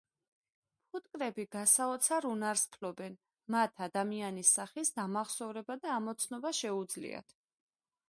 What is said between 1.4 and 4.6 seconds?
გასაოცარ უნარს ფლობენ– მათ ადამიანების